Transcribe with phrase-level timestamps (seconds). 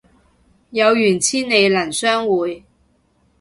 [0.71, 2.65] 有緣千里能相會